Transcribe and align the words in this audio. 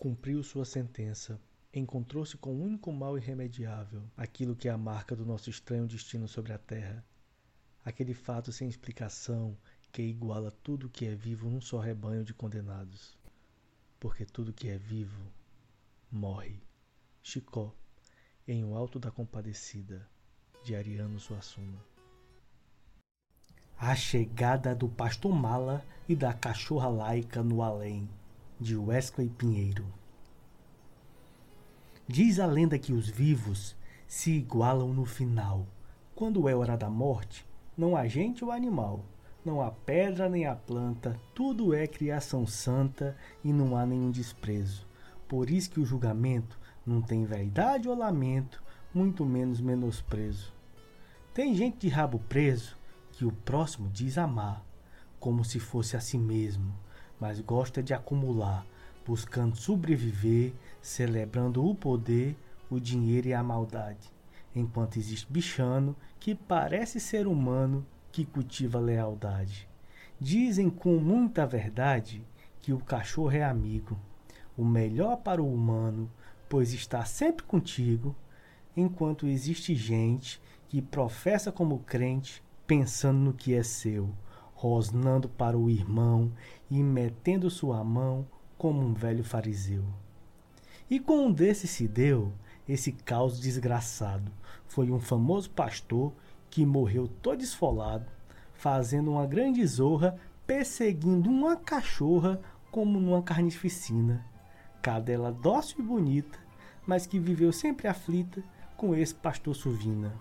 cumpriu 0.00 0.42
sua 0.42 0.64
sentença. 0.64 1.38
Encontrou-se 1.74 2.34
com 2.38 2.54
o 2.54 2.62
único 2.62 2.90
mal 2.90 3.18
irremediável, 3.18 4.02
aquilo 4.16 4.56
que 4.56 4.66
é 4.66 4.72
a 4.72 4.78
marca 4.78 5.14
do 5.14 5.26
nosso 5.26 5.50
estranho 5.50 5.86
destino 5.86 6.26
sobre 6.26 6.54
a 6.54 6.58
terra. 6.58 7.04
Aquele 7.84 8.14
fato 8.14 8.50
sem 8.50 8.66
explicação 8.66 9.54
que 9.92 10.00
iguala 10.00 10.50
tudo 10.50 10.88
que 10.88 11.04
é 11.04 11.14
vivo 11.14 11.50
num 11.50 11.60
só 11.60 11.78
rebanho 11.78 12.24
de 12.24 12.32
condenados. 12.32 13.14
Porque 14.00 14.24
tudo 14.24 14.54
que 14.54 14.68
é 14.68 14.78
vivo 14.78 15.30
morre. 16.10 16.62
Chicó, 17.22 17.74
em 18.48 18.64
O 18.64 18.74
Alto 18.74 18.98
da 18.98 19.10
Compadecida, 19.10 20.08
de 20.64 20.74
Ariano 20.74 21.20
Suassuna. 21.20 21.78
A 23.76 23.94
chegada 23.94 24.74
do 24.74 24.88
pastor 24.88 25.34
Mala 25.34 25.84
e 26.08 26.16
da 26.16 26.32
cachorra 26.32 26.88
laica 26.88 27.42
no 27.42 27.62
além, 27.62 28.08
de 28.60 28.76
Wesley 28.76 29.30
Pinheiro. 29.30 29.86
Diz 32.06 32.38
a 32.38 32.44
lenda 32.44 32.78
que 32.78 32.92
os 32.92 33.08
vivos 33.08 33.74
se 34.06 34.32
igualam 34.32 34.92
no 34.92 35.06
final. 35.06 35.66
Quando 36.14 36.46
é 36.46 36.54
hora 36.54 36.76
da 36.76 36.90
morte, 36.90 37.46
não 37.74 37.96
há 37.96 38.06
gente 38.06 38.44
ou 38.44 38.52
animal, 38.52 39.02
não 39.42 39.62
há 39.62 39.70
pedra 39.70 40.28
nem 40.28 40.44
há 40.44 40.54
planta, 40.54 41.18
tudo 41.34 41.72
é 41.72 41.86
criação 41.86 42.46
santa 42.46 43.16
e 43.42 43.50
não 43.50 43.74
há 43.74 43.86
nenhum 43.86 44.10
desprezo. 44.10 44.86
Por 45.26 45.48
isso 45.48 45.70
que 45.70 45.80
o 45.80 45.86
julgamento 45.86 46.60
não 46.84 47.00
tem 47.00 47.24
verdade 47.24 47.88
ou 47.88 47.96
lamento, 47.96 48.62
muito 48.92 49.24
menos 49.24 49.58
menosprezo. 49.58 50.52
Tem 51.32 51.54
gente 51.54 51.78
de 51.78 51.88
rabo 51.88 52.18
preso 52.28 52.76
que 53.12 53.24
o 53.24 53.32
próximo 53.32 53.88
diz 53.88 54.18
amar, 54.18 54.62
como 55.18 55.46
se 55.46 55.58
fosse 55.58 55.96
a 55.96 56.00
si 56.00 56.18
mesmo, 56.18 56.74
mas 57.20 57.40
gosta 57.40 57.82
de 57.82 57.92
acumular, 57.92 58.66
buscando 59.06 59.56
sobreviver, 59.56 60.52
celebrando 60.80 61.64
o 61.64 61.74
poder, 61.74 62.36
o 62.70 62.80
dinheiro 62.80 63.28
e 63.28 63.34
a 63.34 63.42
maldade. 63.42 64.10
Enquanto 64.54 64.98
existe 64.98 65.30
bichano 65.30 65.94
que 66.18 66.34
parece 66.34 66.98
ser 66.98 67.26
humano 67.26 67.86
que 68.10 68.24
cultiva 68.24 68.80
lealdade. 68.80 69.68
Dizem 70.18 70.68
com 70.68 70.96
muita 70.96 71.46
verdade 71.46 72.24
que 72.60 72.72
o 72.72 72.78
cachorro 72.78 73.32
é 73.32 73.42
amigo, 73.42 73.98
o 74.56 74.64
melhor 74.64 75.16
para 75.16 75.42
o 75.42 75.52
humano, 75.52 76.10
pois 76.48 76.72
está 76.72 77.04
sempre 77.04 77.44
contigo, 77.44 78.14
enquanto 78.76 79.26
existe 79.26 79.74
gente 79.74 80.40
que 80.68 80.82
professa 80.82 81.50
como 81.50 81.78
crente, 81.80 82.42
pensando 82.66 83.18
no 83.18 83.32
que 83.32 83.54
é 83.54 83.62
seu, 83.62 84.10
rosnando 84.60 85.28
para 85.28 85.56
o 85.56 85.70
irmão 85.70 86.30
e 86.70 86.82
metendo 86.82 87.48
sua 87.50 87.82
mão 87.82 88.26
como 88.58 88.80
um 88.80 88.92
velho 88.92 89.24
fariseu. 89.24 89.84
E 90.90 91.00
com 91.00 91.26
um 91.26 91.32
desses 91.32 91.70
se 91.70 91.88
deu 91.88 92.32
esse 92.68 92.92
caos 92.92 93.40
desgraçado. 93.40 94.30
Foi 94.66 94.90
um 94.90 95.00
famoso 95.00 95.50
pastor 95.50 96.12
que 96.50 96.66
morreu 96.66 97.08
todo 97.08 97.42
esfolado, 97.42 98.06
fazendo 98.52 99.12
uma 99.12 99.26
grande 99.26 99.64
zorra, 99.66 100.16
perseguindo 100.46 101.30
uma 101.30 101.56
cachorra 101.56 102.40
como 102.70 103.00
numa 103.00 103.22
carnificina 103.22 104.28
cadela 104.80 105.30
dócil 105.30 105.80
e 105.80 105.82
bonita, 105.82 106.38
mas 106.86 107.06
que 107.06 107.18
viveu 107.18 107.52
sempre 107.52 107.86
aflita 107.86 108.42
com 108.76 108.94
esse 108.94 109.14
pastor 109.14 109.54
Suvina. 109.54 110.12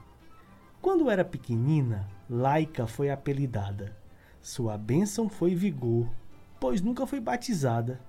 Quando 0.81 1.09
era 1.09 1.25
pequenina, 1.25 2.07
Laica 2.29 2.85
foi 2.85 3.09
apelidada. 3.09 3.95
Sua 4.41 4.77
bênção 4.77 5.29
foi 5.29 5.55
vigor, 5.55 6.09
pois 6.59 6.81
nunca 6.81 7.05
foi 7.05 7.19
batizada. 7.19 7.99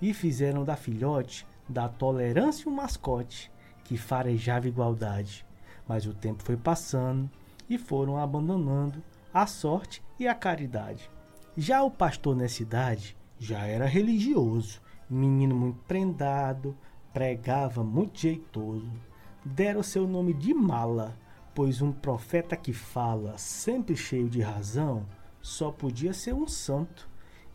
E 0.00 0.12
fizeram 0.12 0.64
da 0.64 0.76
filhote 0.76 1.46
da 1.68 1.88
tolerância 1.88 2.70
um 2.70 2.74
mascote 2.74 3.50
que 3.84 3.96
farejava 3.96 4.68
igualdade. 4.68 5.46
Mas 5.86 6.06
o 6.06 6.14
tempo 6.14 6.42
foi 6.42 6.56
passando 6.56 7.30
e 7.68 7.78
foram 7.78 8.16
abandonando 8.18 9.02
a 9.32 9.46
sorte 9.46 10.02
e 10.18 10.28
a 10.28 10.34
caridade. 10.34 11.10
Já 11.56 11.82
o 11.82 11.90
pastor 11.90 12.36
nessa 12.36 12.62
idade 12.62 13.16
já 13.38 13.66
era 13.66 13.86
religioso 13.86 14.80
menino 15.08 15.54
muito 15.54 15.78
prendado, 15.86 16.76
pregava 17.12 17.84
muito 17.84 18.20
jeitoso. 18.20 18.90
Deram 19.44 19.82
seu 19.82 20.06
nome 20.06 20.32
de 20.32 20.54
mala, 20.54 21.16
pois 21.54 21.82
um 21.82 21.92
profeta 21.92 22.56
que 22.56 22.72
fala, 22.72 23.36
sempre 23.38 23.96
cheio 23.96 24.28
de 24.28 24.40
razão, 24.40 25.06
só 25.44 25.70
podia 25.70 26.14
ser 26.14 26.32
um 26.32 26.48
santo, 26.48 27.06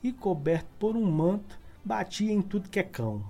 e 0.03 0.13
coberto 0.13 0.69
por 0.77 0.95
um 0.95 1.11
manto, 1.11 1.59
batia 1.83 2.31
em 2.31 2.39
tudo 2.39 2.69
que 2.69 2.79
é 2.79 2.83
cão. 2.83 3.23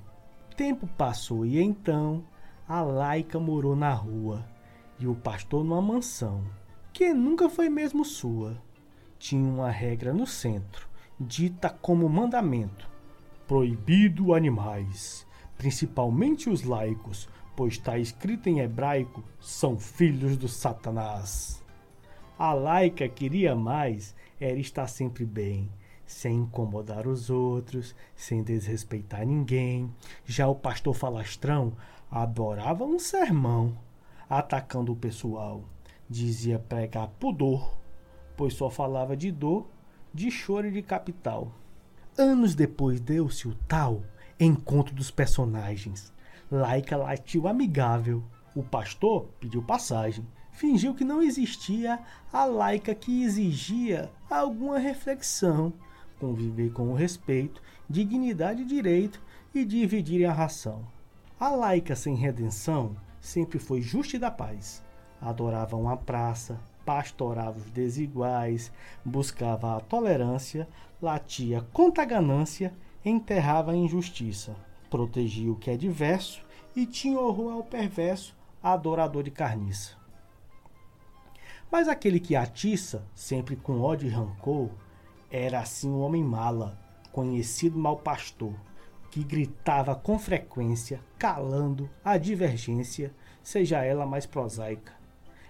Tempo 0.57 0.85
passou 0.85 1.45
e 1.45 1.61
então 1.61 2.25
a 2.67 2.81
laica 2.81 3.39
morou 3.39 3.73
na 3.73 3.93
rua 3.93 4.45
e 4.99 5.07
o 5.07 5.15
pastor 5.15 5.63
numa 5.63 5.81
mansão, 5.81 6.43
que 6.91 7.13
nunca 7.13 7.47
foi 7.47 7.69
mesmo 7.69 8.03
sua. 8.03 8.61
Tinha 9.17 9.49
uma 9.49 9.71
regra 9.71 10.13
no 10.13 10.27
centro, 10.27 10.89
dita 11.17 11.69
como 11.69 12.09
mandamento 12.09 12.89
proibido 13.47 14.33
animais, 14.33 15.25
principalmente 15.57 16.49
os 16.49 16.63
laicos, 16.63 17.29
pois 17.55 17.75
está 17.75 17.97
escrito 17.97 18.49
em 18.49 18.59
hebraico, 18.59 19.23
são 19.39 19.79
filhos 19.79 20.35
do 20.35 20.49
Satanás. 20.49 21.63
A 22.37 22.53
laica 22.53 23.09
queria 23.09 23.55
mais 23.55 24.15
era 24.39 24.57
estar 24.57 24.87
sempre 24.87 25.25
bem, 25.25 25.69
sem 26.05 26.37
incomodar 26.37 27.07
os 27.07 27.29
outros, 27.29 27.95
sem 28.15 28.43
desrespeitar 28.43 29.25
ninguém. 29.25 29.93
Já 30.25 30.47
o 30.47 30.55
pastor 30.55 30.93
falastrão 30.93 31.73
adorava 32.09 32.83
um 32.85 32.97
sermão, 32.97 33.77
atacando 34.29 34.91
o 34.91 34.95
pessoal. 34.95 35.63
Dizia 36.09 36.57
pregar 36.57 37.07
pudor, 37.19 37.77
pois 38.35 38.53
só 38.53 38.69
falava 38.69 39.15
de 39.15 39.31
dor, 39.31 39.67
de 40.13 40.31
choro 40.31 40.67
e 40.67 40.71
de 40.71 40.81
capital. 40.81 41.51
Anos 42.17 42.55
depois 42.55 42.99
deu-se 42.99 43.47
o 43.47 43.53
tal 43.67 44.03
encontro 44.39 44.95
dos 44.95 45.11
personagens. 45.11 46.11
Laica 46.49 46.97
latiu 46.97 47.47
amigável. 47.47 48.23
O 48.55 48.63
pastor 48.63 49.27
pediu 49.39 49.61
passagem. 49.61 50.25
Fingiu 50.59 50.93
que 50.93 51.05
não 51.05 51.23
existia 51.23 52.01
a 52.33 52.43
laica 52.43 52.93
que 52.93 53.23
exigia 53.23 54.11
alguma 54.29 54.77
reflexão, 54.77 55.71
conviver 56.19 56.73
com 56.73 56.89
o 56.89 56.93
respeito, 56.93 57.61
dignidade 57.89 58.63
e 58.63 58.65
direito 58.65 59.21
e 59.55 59.63
dividirem 59.63 60.27
a 60.27 60.33
ração. 60.33 60.85
A 61.39 61.47
laica 61.47 61.95
sem 61.95 62.13
redenção 62.13 62.93
sempre 63.21 63.57
foi 63.57 63.81
justa 63.81 64.17
e 64.17 64.19
da 64.19 64.29
paz. 64.29 64.83
Adorava 65.21 65.77
uma 65.77 65.95
praça, 65.95 66.59
pastorava 66.83 67.57
os 67.57 67.71
desiguais, 67.71 68.69
buscava 69.05 69.77
a 69.77 69.79
tolerância, 69.79 70.67
latia 71.01 71.65
contra 71.71 72.03
a 72.03 72.05
ganância, 72.05 72.73
enterrava 73.05 73.71
a 73.71 73.77
injustiça, 73.77 74.57
protegia 74.89 75.53
o 75.53 75.55
que 75.55 75.71
é 75.71 75.77
diverso 75.77 76.43
e 76.75 76.85
tinha 76.85 77.17
horror 77.17 77.53
ao 77.53 77.63
perverso, 77.63 78.35
adorador 78.61 79.23
de 79.23 79.31
carniça. 79.31 79.98
Mas 81.71 81.87
aquele 81.87 82.19
que 82.19 82.35
atiça, 82.35 83.05
sempre 83.13 83.55
com 83.55 83.81
ódio 83.81 84.07
e 84.07 84.11
rancor, 84.11 84.69
era 85.29 85.59
assim 85.59 85.89
um 85.89 86.01
homem 86.01 86.23
mala, 86.23 86.77
conhecido 87.11 87.77
mal 87.77 87.97
pastor, 87.97 88.53
que 89.11 89.23
gritava 89.23 89.95
com 89.95 90.17
frequência, 90.17 90.99
calando 91.17 91.89
a 92.03 92.17
divergência, 92.17 93.13
seja 93.43 93.83
ela 93.83 94.05
mais 94.05 94.25
prosaica 94.25 94.99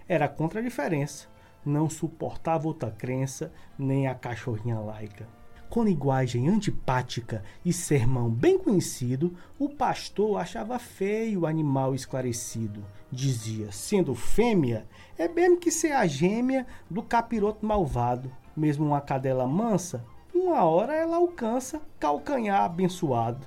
era 0.09 0.27
contra 0.27 0.59
a 0.59 0.63
diferença, 0.63 1.27
não 1.63 1.87
suportava 1.87 2.67
outra 2.67 2.89
crença, 2.89 3.53
nem 3.77 4.07
a 4.07 4.15
cachorrinha 4.15 4.79
laica. 4.79 5.27
Com 5.69 5.83
linguagem 5.83 6.49
antipática 6.49 7.43
e 7.63 7.71
sermão 7.71 8.27
bem 8.27 8.57
conhecido, 8.57 9.35
o 9.59 9.69
pastor 9.69 10.39
achava 10.39 10.79
feio 10.79 11.41
o 11.41 11.45
animal 11.45 11.93
esclarecido. 11.93 12.83
Dizia, 13.11 13.71
sendo 13.71 14.15
fêmea, 14.15 14.87
é 15.15 15.27
mesmo 15.27 15.57
que 15.57 15.69
ser 15.69 15.91
a 15.91 16.07
gêmea 16.07 16.65
do 16.89 17.03
capiroto 17.03 17.63
malvado. 17.63 18.31
Mesmo 18.57 18.87
uma 18.87 18.99
cadela 18.99 19.45
mansa, 19.45 20.03
uma 20.33 20.63
hora 20.63 20.95
ela 20.95 21.17
alcança 21.17 21.79
calcanhar 21.99 22.63
abençoado. 22.63 23.45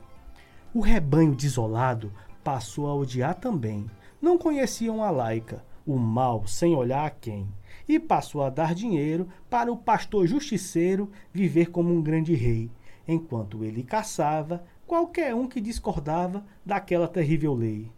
O 0.72 0.80
rebanho 0.80 1.34
desolado 1.34 2.12
passou 2.44 2.86
a 2.86 2.94
odiar 2.94 3.34
também. 3.34 3.90
Não 4.20 4.38
conheciam 4.38 5.02
a 5.02 5.10
laica, 5.10 5.64
o 5.84 5.96
mal 5.96 6.46
sem 6.46 6.72
olhar 6.72 7.04
a 7.04 7.10
quem, 7.10 7.48
e 7.88 7.98
passou 7.98 8.42
a 8.42 8.50
dar 8.50 8.74
dinheiro 8.74 9.28
para 9.48 9.72
o 9.72 9.76
pastor 9.76 10.26
justiceiro 10.26 11.10
viver 11.32 11.70
como 11.70 11.92
um 11.92 12.02
grande 12.02 12.34
rei, 12.34 12.70
enquanto 13.06 13.64
ele 13.64 13.82
caçava 13.82 14.64
qualquer 14.86 15.34
um 15.34 15.46
que 15.46 15.60
discordava 15.60 16.44
daquela 16.64 17.08
terrível 17.08 17.54
lei. 17.54 17.90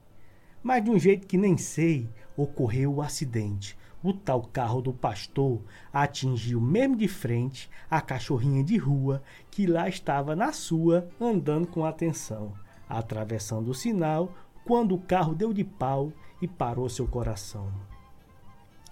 Mas 0.62 0.82
de 0.82 0.91
um 0.91 0.99
jeito 0.99 1.26
que 1.26 1.37
nem 1.37 1.56
sei, 1.56 2.09
ocorreu 2.37 2.94
o 2.94 3.03
acidente. 3.03 3.76
O 4.03 4.12
tal 4.12 4.43
carro 4.43 4.82
do 4.82 4.93
pastor 4.93 5.62
atingiu 5.93 6.61
mesmo 6.61 6.97
de 6.97 7.09
frente 7.09 7.71
a 7.91 8.00
cachorrinha 8.00 8.62
de 8.62 8.76
rua 8.76 9.23
que 9.50 9.67
lá 9.67 9.88
estava 9.88 10.37
na 10.37 10.53
sua, 10.53 11.09
andando 11.21 11.67
com 11.67 11.85
atenção. 11.85 12.53
atravessando 12.87 13.71
o 13.71 13.75
sinal, 13.75 14.32
quando 14.65 14.94
o 14.94 15.00
carro 15.00 15.35
deu 15.35 15.53
de 15.53 15.65
pau 15.65 16.12
e 16.41 16.47
parou 16.47 16.88
seu 16.88 17.09
coração. 17.09 17.73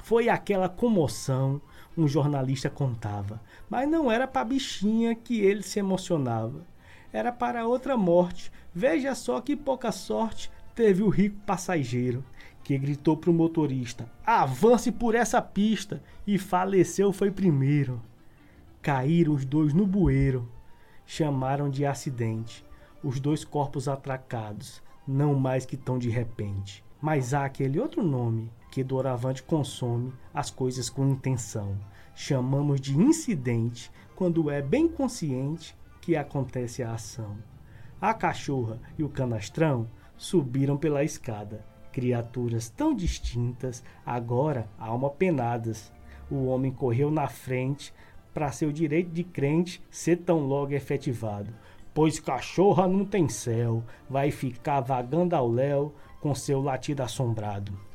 Foi 0.03 0.29
aquela 0.29 0.69
comoção, 0.69 1.63
um 1.97 2.09
jornalista 2.09 2.69
contava, 2.69 3.41
mas 3.71 3.89
não 3.89 4.11
era 4.11 4.27
para 4.27 4.45
bichinha 4.45 5.15
que 5.15 5.41
ele 5.41 5.63
se 5.63 5.79
emocionava. 5.79 6.67
Era 7.13 7.31
para 7.31 7.69
outra 7.69 7.97
morte. 7.97 8.51
Veja 8.75 9.15
só 9.15 9.41
que 9.41 9.55
pouca 9.55 9.93
sorte 9.93 10.51
teve 10.75 11.05
o 11.05 11.09
rico 11.09 11.37
passageiro, 11.47 12.25
que 12.65 12.77
gritou 12.77 13.17
para 13.17 13.31
o 13.31 13.35
motorista: 13.35 14.11
avance 14.27 14.91
por 14.91 15.15
essa 15.15 15.41
pista! 15.41 16.03
E 16.27 16.37
faleceu 16.37 17.13
foi 17.13 17.31
primeiro. 17.31 18.03
Caíram 18.81 19.35
os 19.35 19.45
dois 19.45 19.73
no 19.73 19.87
bueiro. 19.87 20.51
Chamaram 21.07 21.71
de 21.71 21.87
acidente. 21.87 22.65
Os 23.05 23.21
dois 23.21 23.45
corpos 23.45 23.87
atracados, 23.87 24.83
não 25.07 25.35
mais 25.35 25.65
que 25.65 25.77
tão 25.77 25.97
de 25.97 26.11
repente. 26.11 26.85
Mas 27.01 27.33
há 27.33 27.45
aquele 27.45 27.79
outro 27.79 28.03
nome 28.03 28.51
que 28.73 28.83
doravante 28.83 29.43
consome 29.43 30.15
as 30.33 30.51
coisas 30.51 30.89
com 30.89 31.07
intenção. 31.07 31.79
Chamamos 32.15 32.81
de 32.81 32.97
incidente 32.97 33.93
quando 34.17 34.51
é 34.51 34.63
bem 34.63 34.89
consciente 34.89 35.77
que 36.01 36.17
acontece 36.17 36.83
a 36.83 36.95
ação. 36.95 37.37
A 38.01 38.15
cachorra 38.15 38.81
e 38.99 39.05
o 39.05 39.11
canastrão 39.11 39.87
subiram 40.17 40.79
pela 40.79 41.05
escada. 41.05 41.63
Criaturas 41.93 42.71
tão 42.71 42.95
distintas, 42.95 43.85
agora 44.07 44.67
alma 44.79 45.11
penadas. 45.11 45.93
O 46.31 46.47
homem 46.47 46.73
correu 46.73 47.11
na 47.11 47.29
frente 47.29 47.93
para 48.33 48.53
seu 48.53 48.73
direito 48.73 49.11
de 49.11 49.23
crente 49.23 49.83
ser 49.91 50.17
tão 50.17 50.41
logo 50.47 50.73
efetivado. 50.73 51.53
Pois 51.93 52.19
cachorra 52.19 52.89
não 52.89 53.05
tem 53.05 53.29
céu, 53.29 53.85
vai 54.09 54.31
ficar 54.31 54.81
vagando 54.81 55.37
ao 55.37 55.47
léu 55.47 55.95
com 56.23 56.35
seu 56.35 56.63
latido 56.63 57.03
assombrado. 57.03 57.92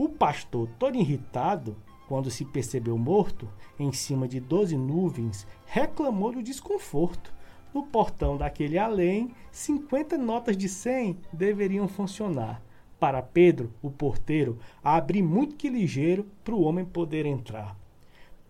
O 0.00 0.08
pastor, 0.08 0.66
todo 0.78 0.96
irritado, 0.96 1.76
quando 2.08 2.30
se 2.30 2.42
percebeu 2.42 2.96
morto, 2.96 3.46
em 3.78 3.92
cima 3.92 4.26
de 4.26 4.40
doze 4.40 4.74
nuvens, 4.74 5.46
reclamou 5.66 6.32
do 6.32 6.42
desconforto. 6.42 7.30
No 7.74 7.82
portão 7.82 8.38
daquele 8.38 8.78
além, 8.78 9.34
cinquenta 9.52 10.16
notas 10.16 10.56
de 10.56 10.70
cem 10.70 11.18
deveriam 11.30 11.86
funcionar. 11.86 12.62
Para 12.98 13.20
Pedro, 13.20 13.74
o 13.82 13.90
porteiro, 13.90 14.58
abrir 14.82 15.22
muito 15.22 15.56
que 15.56 15.68
ligeiro 15.68 16.26
para 16.42 16.54
o 16.54 16.62
homem 16.62 16.86
poder 16.86 17.26
entrar. 17.26 17.76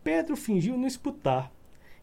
Pedro 0.04 0.36
fingiu 0.36 0.78
não 0.78 0.86
escutar 0.86 1.50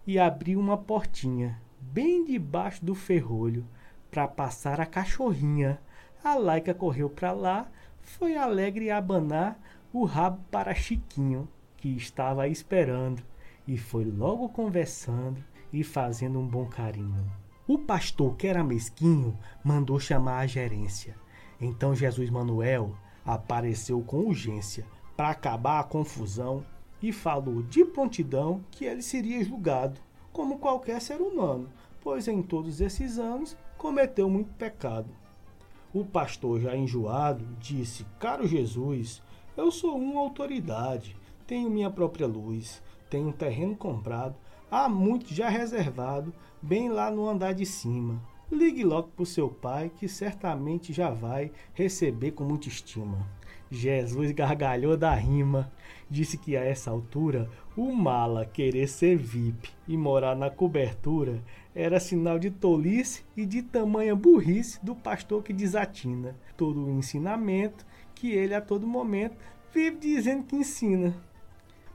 e 0.06 0.20
abriu 0.20 0.60
uma 0.60 0.78
portinha, 0.78 1.58
bem 1.80 2.26
debaixo 2.26 2.84
do 2.84 2.94
ferrolho, 2.94 3.66
para 4.12 4.28
passar 4.28 4.82
a 4.82 4.86
cachorrinha. 4.86 5.80
A 6.22 6.36
laica 6.36 6.74
correu 6.74 7.10
para 7.10 7.32
lá, 7.32 7.72
foi 8.08 8.36
alegre 8.36 8.90
abanar 8.90 9.60
o 9.92 10.06
rabo 10.06 10.42
para 10.50 10.74
Chiquinho, 10.74 11.48
que 11.76 11.90
estava 11.90 12.48
esperando, 12.48 13.22
e 13.68 13.78
foi 13.78 14.06
logo 14.06 14.50
conversando 14.50 15.44
e 15.72 15.84
fazendo 15.84 16.40
um 16.40 16.48
bom 16.48 16.66
carinho. 16.66 17.30
O 17.68 17.78
pastor, 17.78 18.36
que 18.36 18.48
era 18.48 18.64
mesquinho, 18.64 19.38
mandou 19.64 20.00
chamar 20.00 20.40
a 20.40 20.48
gerência. 20.48 21.16
Então 21.60 21.94
Jesus 21.94 22.30
Manuel 22.30 22.96
apareceu 23.26 24.02
com 24.02 24.20
urgência 24.20 24.86
para 25.16 25.30
acabar 25.30 25.82
a 25.82 25.84
confusão 25.84 26.64
e 27.02 27.12
falou 27.12 27.62
de 27.62 27.84
prontidão 27.84 28.64
que 28.72 28.86
ele 28.86 29.02
seria 29.02 29.44
julgado, 29.44 30.00
como 30.32 30.60
qualquer 30.60 31.02
ser 31.02 31.20
humano, 31.20 31.70
pois 32.02 32.28
em 32.28 32.42
todos 32.42 32.80
esses 32.80 33.20
anos 33.20 33.58
cometeu 33.78 34.30
muito 34.30 34.54
pecado. 34.54 35.10
O 35.94 36.04
pastor, 36.04 36.60
já 36.60 36.76
enjoado, 36.76 37.46
disse: 37.60 38.06
Caro 38.20 38.46
Jesus, 38.46 39.22
eu 39.56 39.72
sou 39.72 39.98
uma 39.98 40.20
autoridade, 40.20 41.16
tenho 41.46 41.70
minha 41.70 41.90
própria 41.90 42.28
luz, 42.28 42.84
tenho 43.10 43.30
um 43.30 43.32
terreno 43.32 43.76
comprado, 43.76 44.36
há 44.70 44.90
muito 44.90 45.34
já 45.34 45.48
reservado, 45.48 46.34
bem 46.62 46.90
lá 46.90 47.10
no 47.10 47.28
andar 47.28 47.54
de 47.54 47.66
cima. 47.66 48.22
Ligue 48.52 48.84
logo 48.84 49.10
para 49.10 49.24
o 49.24 49.26
seu 49.26 49.50
pai, 49.50 49.90
que 49.98 50.08
certamente 50.08 50.92
já 50.92 51.10
vai 51.10 51.52
receber 51.74 52.32
com 52.32 52.44
muita 52.44 52.68
estima. 52.68 53.26
Jesus 53.70 54.32
gargalhou 54.32 54.96
da 54.96 55.14
rima. 55.14 55.72
Disse 56.10 56.38
que 56.38 56.56
a 56.56 56.64
essa 56.64 56.90
altura 56.90 57.50
o 57.76 57.92
mala 57.92 58.46
querer 58.46 58.88
ser 58.88 59.18
VIP 59.18 59.70
e 59.88 59.98
morar 59.98 60.36
na 60.36 60.50
cobertura 60.50 61.44
era 61.80 62.00
sinal 62.00 62.40
de 62.40 62.50
tolice 62.50 63.24
e 63.38 63.46
de 63.46 63.62
tamanha 63.62 64.16
burrice 64.16 64.84
do 64.84 64.96
pastor 64.96 65.44
que 65.44 65.54
desatina 65.54 66.36
todo 66.58 66.84
o 66.84 66.90
ensinamento 66.90 67.86
que 68.16 68.32
ele 68.32 68.56
a 68.56 68.60
todo 68.60 68.88
momento 68.88 69.38
vive 69.72 69.96
dizendo 69.98 70.44
que 70.46 70.56
ensina. 70.56 71.16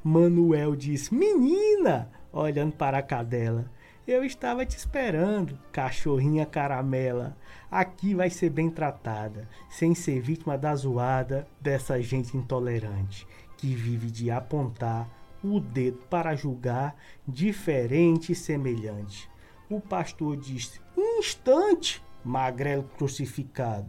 Manuel 0.05 0.77
disse: 0.77 1.13
Menina, 1.13 2.09
olhando 2.33 2.77
para 2.77 2.99
a 2.99 3.03
cadela. 3.03 3.69
Eu 4.07 4.25
estava 4.25 4.65
te 4.65 4.77
esperando, 4.77 5.59
cachorrinha 5.73 6.47
caramela. 6.47 7.37
Aqui 7.69 8.15
vai 8.15 8.31
ser 8.31 8.51
bem 8.51 8.71
tratada, 8.71 9.49
sem 9.69 9.97
ser 9.97 10.21
vítima 10.21 10.57
da 10.57 10.77
zoada 10.77 11.47
dessa 11.61 12.01
gente 12.01 12.37
intolerante 12.37 13.27
que 13.57 13.75
vive 13.75 14.13
de 14.13 14.31
apontar 14.31 15.09
o 15.43 15.59
dedo 15.59 15.99
para 16.09 16.37
julgar 16.37 16.95
diferente 17.27 18.31
e 18.31 18.35
semelhante. 18.35 19.32
O 19.73 19.81
pastor 19.81 20.37
disse: 20.37 20.83
Um 20.95 21.21
instante, 21.21 22.05
magrelo 22.23 22.83
crucificado. 22.99 23.89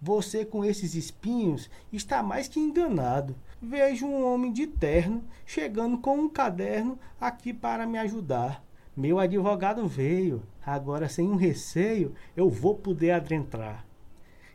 Você 0.00 0.44
com 0.44 0.64
esses 0.64 0.94
espinhos 0.94 1.68
está 1.92 2.22
mais 2.22 2.46
que 2.46 2.60
enganado. 2.60 3.34
Vejo 3.60 4.06
um 4.06 4.24
homem 4.24 4.52
de 4.52 4.68
terno 4.68 5.24
chegando 5.44 5.98
com 5.98 6.16
um 6.16 6.28
caderno 6.28 6.96
aqui 7.20 7.52
para 7.52 7.88
me 7.88 7.98
ajudar. 7.98 8.64
Meu 8.96 9.18
advogado 9.18 9.88
veio, 9.88 10.44
agora 10.64 11.08
sem 11.08 11.26
um 11.26 11.34
receio 11.34 12.14
eu 12.36 12.48
vou 12.48 12.76
poder 12.76 13.10
adentrar. 13.10 13.84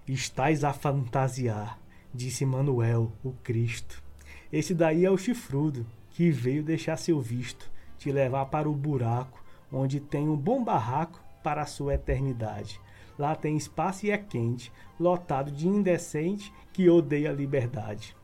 Estás 0.08 0.64
a 0.64 0.72
fantasiar, 0.72 1.82
disse 2.14 2.46
Manuel, 2.46 3.12
o 3.22 3.34
Cristo. 3.44 4.02
Esse 4.50 4.74
daí 4.74 5.04
é 5.04 5.12
o 5.12 5.18
chifrudo, 5.18 5.86
que 6.12 6.32
veio 6.32 6.64
deixar 6.64 6.96
seu 6.96 7.20
visto, 7.20 7.70
te 7.98 8.10
levar 8.10 8.46
para 8.46 8.70
o 8.70 8.74
buraco, 8.74 9.41
onde 9.72 10.00
tem 10.00 10.28
um 10.28 10.36
bom 10.36 10.64
barraco 10.64 11.20
para 11.44 11.62
a 11.62 11.66
sua 11.66 11.96
eternidade. 11.96 12.80
Lá 13.18 13.36
tem 13.36 13.56
espaço 13.56 14.06
e 14.06 14.12
é 14.12 14.18
quente, 14.18 14.72
lotado 15.00 15.52
de 15.52 15.68
indecente 15.68 16.54
que 16.74 16.90
odeia 16.90 17.30
a 17.30 17.34
liberdade. 17.34 18.16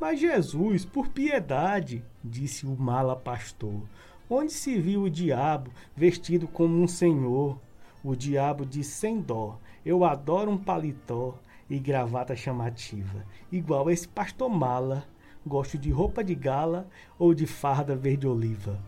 Mas 0.00 0.18
Jesus, 0.18 0.84
por 0.84 1.08
piedade, 1.08 2.02
disse 2.24 2.64
o 2.66 2.76
mala 2.76 3.14
pastor, 3.14 3.82
onde 4.30 4.52
se 4.52 4.78
viu 4.78 5.02
o 5.02 5.10
diabo 5.10 5.70
vestido 5.94 6.48
como 6.48 6.80
um 6.80 6.88
senhor. 6.88 7.58
O 8.02 8.14
diabo 8.16 8.64
disse 8.64 8.92
sem 8.92 9.20
dó: 9.20 9.58
Eu 9.84 10.04
adoro 10.04 10.50
um 10.50 10.56
paletó 10.56 11.38
e 11.68 11.78
gravata 11.78 12.34
chamativa, 12.34 13.26
igual 13.52 13.88
a 13.88 13.92
esse 13.92 14.08
pastor 14.08 14.48
mala. 14.48 15.04
Gosto 15.46 15.78
de 15.78 15.90
roupa 15.90 16.22
de 16.22 16.34
gala 16.34 16.86
ou 17.18 17.34
de 17.34 17.46
farda 17.46 17.96
verde-oliva. 17.96 18.78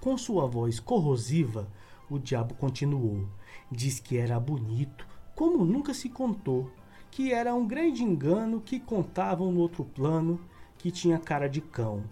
Com 0.00 0.16
sua 0.16 0.46
voz 0.46 0.80
corrosiva, 0.80 1.68
o 2.08 2.18
diabo 2.18 2.54
continuou. 2.54 3.28
Diz 3.70 4.00
que 4.00 4.16
era 4.16 4.40
bonito, 4.40 5.06
como 5.34 5.64
nunca 5.64 5.92
se 5.92 6.08
contou, 6.08 6.70
que 7.10 7.32
era 7.32 7.54
um 7.54 7.66
grande 7.66 8.02
engano 8.02 8.60
que 8.60 8.80
contavam 8.80 9.52
no 9.52 9.60
outro 9.60 9.84
plano, 9.84 10.40
que 10.78 10.90
tinha 10.90 11.18
cara 11.18 11.48
de 11.48 11.60
cão 11.60 12.02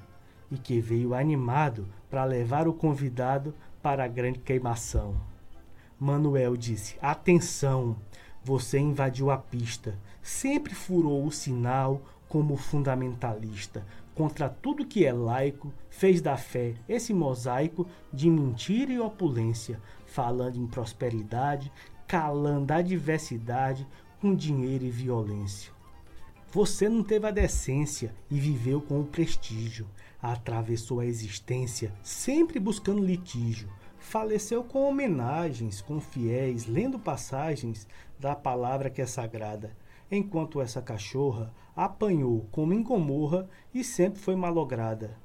e 0.50 0.59
que 0.59 0.80
veio 0.80 1.14
animado 1.14 1.88
para 2.11 2.25
levar 2.25 2.68
o 2.68 2.75
convidado 2.75 3.54
para 3.83 4.04
a 4.04 4.09
grande 4.09 4.38
queimação. 4.38 5.14
Manuel 5.99 6.57
disse: 6.57 6.97
Atenção, 7.00 7.97
você 8.45 8.78
invadiu 8.78 9.30
a 9.30 9.38
pista, 9.38 9.99
sempre 10.23 10.75
furou 10.75 11.25
o 11.25 11.33
sinal 11.33 12.02
como 12.28 12.56
fundamentalista, 12.56 13.87
contra 14.14 14.49
tudo 14.49 14.87
que 14.87 15.04
é 15.04 15.12
laico, 15.12 15.73
fez 15.88 16.20
da 16.20 16.37
fé 16.37 16.75
esse 16.88 17.14
mosaico 17.14 17.87
de 18.12 18.28
mentira 18.28 18.92
e 18.92 18.99
opulência, 18.99 19.80
falando 20.06 20.56
em 20.56 20.66
prosperidade, 20.66 21.73
calando 22.06 22.73
a 22.73 22.82
diversidade 22.82 23.87
com 24.20 24.35
dinheiro 24.35 24.85
e 24.85 24.90
violência. 24.90 25.73
Você 26.50 26.88
não 26.88 27.02
teve 27.02 27.26
a 27.26 27.30
decência 27.30 28.14
e 28.30 28.40
viveu 28.40 28.80
com 28.80 29.00
o 29.00 29.04
prestígio 29.04 29.87
atravessou 30.20 31.00
a 31.00 31.06
existência 31.06 31.92
sempre 32.02 32.58
buscando 32.58 33.04
litígio. 33.04 33.68
Faleceu 33.99 34.64
com 34.64 34.88
homenagens, 34.88 35.80
com 35.80 36.00
fiéis, 36.00 36.66
lendo 36.66 36.99
passagens 36.99 37.87
da 38.18 38.35
palavra 38.35 38.90
que 38.90 39.02
é 39.02 39.06
sagrada, 39.06 39.76
enquanto 40.11 40.61
essa 40.61 40.81
cachorra 40.81 41.53
apanhou 41.75 42.47
como 42.50 42.75
em 42.75 42.83
Gomorra 42.83 43.49
e 43.73 43.85
sempre 43.85 44.21
foi 44.21 44.35
malograda. 44.35 45.17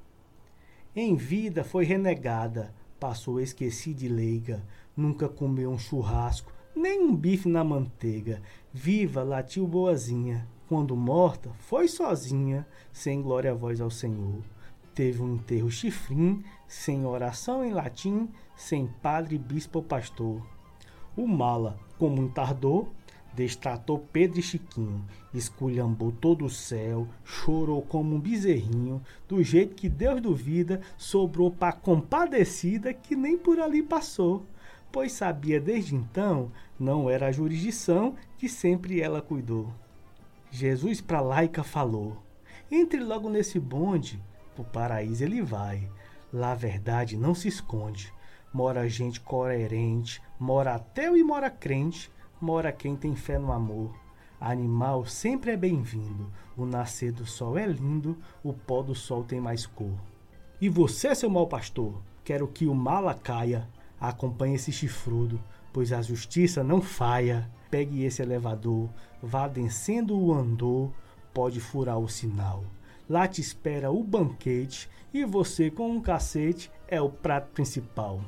Em 0.96 1.16
vida 1.16 1.64
foi 1.64 1.86
renegada, 1.86 2.74
passou 3.00 3.40
esquecida 3.40 4.06
e 4.06 4.08
leiga, 4.08 4.64
nunca 4.96 5.28
comeu 5.28 5.72
um 5.72 5.80
churrasco 5.80 6.52
nem 6.76 7.02
um 7.02 7.16
bife 7.16 7.48
na 7.48 7.64
manteiga. 7.64 8.42
Viva, 8.74 9.24
latiu 9.24 9.68
boazinha. 9.68 10.48
Quando 10.68 10.96
morta, 10.96 11.52
foi 11.60 11.88
sozinha, 11.88 12.66
sem 12.92 13.22
glória 13.22 13.52
a 13.52 13.56
voz 13.56 13.80
ao 13.80 13.92
Senhor. 13.92 14.42
Teve 14.96 15.22
um 15.22 15.36
enterro 15.36 15.70
chifrim, 15.70 16.44
sem 16.68 17.06
oração 17.06 17.64
em 17.64 17.72
latim, 17.72 18.30
sem 18.56 18.88
padre, 18.88 19.38
bispo 19.38 19.80
ou 19.80 19.84
pastor. 19.84 20.42
O 21.16 21.28
mala, 21.28 21.78
como 22.00 22.22
um 22.22 22.28
tardor, 22.28 22.88
destratou 23.36 24.00
Pedro 24.12 24.40
e 24.40 24.44
Chiquinho, 24.44 25.04
esculhambou 25.34 26.12
todo 26.12 26.46
o 26.46 26.50
céu, 26.50 27.08
chorou 27.24 27.82
como 27.82 28.16
um 28.16 28.20
bezerrinho, 28.20 29.02
do 29.28 29.44
jeito 29.44 29.76
que 29.76 29.90
Deus 29.90 30.22
duvida, 30.22 30.82
sobrou 30.98 31.50
pra 31.50 31.72
compadecida 31.72 32.94
que 32.94 33.16
nem 33.16 33.38
por 33.38 33.60
ali 33.60 33.82
passou, 33.82 34.46
pois 34.92 35.12
sabia 35.12 35.60
desde 35.60 35.96
então 35.96 36.52
não 36.80 37.10
era 37.10 37.28
a 37.28 37.32
jurisdição 37.32 38.16
que 38.38 38.48
sempre 38.48 39.02
ela 39.02 39.22
cuidou. 39.22 39.74
Jesus 40.52 41.02
pra 41.02 41.20
laica 41.20 41.64
falou: 41.64 42.22
entre 42.72 43.00
logo 43.00 43.30
nesse 43.30 43.60
bonde, 43.60 44.22
pro 44.54 44.64
paraíso 44.64 45.24
ele 45.24 45.42
vai. 45.42 45.90
Lá 46.32 46.52
a 46.52 46.56
verdade 46.56 47.18
não 47.18 47.34
se 47.34 47.48
esconde. 47.48 48.14
Mora 48.54 48.88
gente 48.88 49.20
coerente, 49.20 50.22
mora 50.40 50.76
ateu 50.76 51.18
e 51.18 51.24
mora 51.24 51.50
crente, 51.50 52.12
mora 52.44 52.74
quem 52.74 52.94
tem 52.94 53.16
fé 53.16 53.40
no 53.40 53.54
amor. 53.54 53.96
Animal 54.38 55.06
sempre 55.06 55.52
é 55.52 55.58
bem-vindo. 55.58 56.30
O 56.58 56.66
nascer 56.66 57.14
do 57.14 57.26
sol 57.26 57.58
é 57.58 57.66
lindo, 57.66 58.18
o 58.44 58.52
pó 58.52 58.84
do 58.84 58.94
sol 58.94 59.24
tem 59.24 59.40
mais 59.40 59.66
cor. 59.66 59.96
E 60.60 60.68
você, 60.68 61.16
seu 61.16 61.30
mau 61.30 61.48
pastor, 61.48 61.96
quero 62.22 62.46
que 62.46 62.66
o 62.66 62.76
mala 62.76 63.14
caia. 63.14 63.70
Acompanhe 63.98 64.56
esse 64.56 64.74
chifrudo, 64.74 65.42
pois 65.72 65.94
a 65.94 66.02
justiça 66.02 66.62
não 66.66 66.82
falha. 66.82 67.50
Pegue 67.72 68.04
esse 68.04 68.22
elevador, 68.22 68.90
vá 69.22 69.48
descendo 69.48 70.20
o 70.20 70.34
andor, 70.34 70.92
pode 71.34 71.62
furar 71.62 71.98
o 71.98 72.10
sinal. 72.10 72.66
Lá 73.10 73.26
te 73.26 73.40
espera 73.40 73.90
o 73.90 74.04
banquete 74.04 74.90
e 75.14 75.24
você 75.24 75.72
com 75.72 75.90
um 75.90 76.02
cacete 76.02 76.70
é 76.90 77.02
o 77.02 77.10
prato 77.10 77.52
principal. 77.54 78.20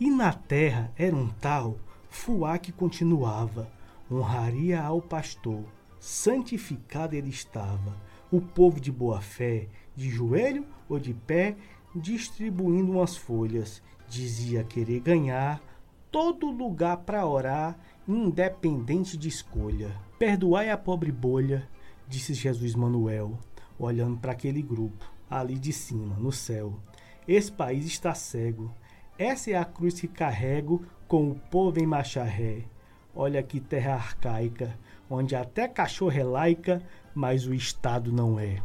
E 0.00 0.10
na 0.10 0.32
terra 0.32 0.90
era 0.96 1.14
um 1.14 1.28
tal 1.28 1.76
Fuá 2.08 2.58
que 2.58 2.72
continuava, 2.72 3.70
honraria 4.10 4.80
ao 4.80 5.00
pastor, 5.02 5.64
santificado 5.98 7.14
ele 7.14 7.30
estava, 7.30 7.96
o 8.30 8.40
povo 8.40 8.80
de 8.80 8.90
boa 8.90 9.20
fé, 9.20 9.68
de 9.94 10.08
joelho 10.10 10.66
ou 10.88 10.98
de 10.98 11.14
pé, 11.14 11.56
distribuindo 11.94 12.92
umas 12.92 13.16
folhas, 13.16 13.82
dizia 14.08 14.64
querer 14.64 15.00
ganhar 15.00 15.60
todo 16.10 16.50
lugar 16.50 16.98
para 16.98 17.26
orar, 17.26 17.78
independente 18.06 19.16
de 19.16 19.28
escolha. 19.28 19.94
Perdoai 20.18 20.70
a 20.70 20.78
pobre 20.78 21.12
bolha, 21.12 21.68
disse 22.08 22.32
Jesus 22.32 22.74
Manuel, 22.74 23.38
olhando 23.78 24.18
para 24.18 24.32
aquele 24.32 24.62
grupo, 24.62 25.10
ali 25.28 25.58
de 25.58 25.72
cima, 25.72 26.16
no 26.16 26.32
céu. 26.32 26.78
Esse 27.26 27.50
país 27.50 27.84
está 27.86 28.14
cego. 28.14 28.72
Essa 29.18 29.52
é 29.52 29.54
a 29.54 29.64
cruz 29.64 29.98
que 29.98 30.08
carrego 30.08 30.84
com 31.08 31.30
o 31.30 31.34
povo 31.34 31.80
em 31.80 31.86
macharré. 31.86 32.64
Olha 33.14 33.42
que 33.42 33.60
terra 33.60 33.94
arcaica, 33.94 34.78
onde 35.08 35.34
até 35.34 35.66
cachorro 35.66 36.18
é 36.18 36.22
laica, 36.22 36.82
mas 37.14 37.46
o 37.46 37.54
Estado 37.54 38.12
não 38.12 38.38
é. 38.38 38.60